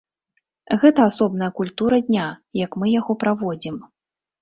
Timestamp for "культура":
1.61-2.01